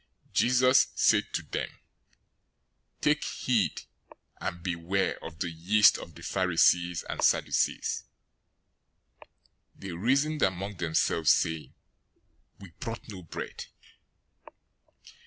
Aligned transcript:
016:006 0.29 0.33
Jesus 0.33 0.87
said 0.95 1.27
to 1.33 1.43
them, 1.43 1.69
"Take 3.01 3.23
heed 3.23 3.83
and 4.39 4.63
beware 4.63 5.23
of 5.23 5.37
the 5.37 5.51
yeast 5.51 5.99
of 5.99 6.15
the 6.15 6.23
Pharisees 6.23 7.03
and 7.07 7.21
Sadducees." 7.21 8.05
016:007 9.77 9.79
They 9.81 9.91
reasoned 9.91 10.41
among 10.41 10.77
themselves, 10.77 11.29
saying, 11.29 11.75
"We 12.57 12.71
brought 12.79 13.07
no 13.09 13.21
bread." 13.21 13.65